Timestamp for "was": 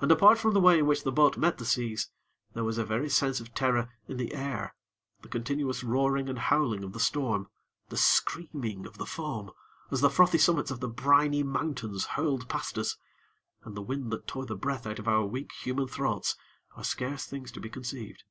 2.62-2.78